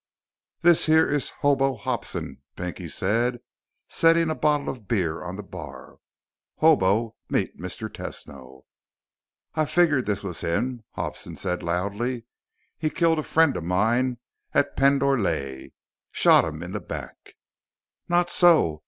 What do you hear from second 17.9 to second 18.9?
"Not so!"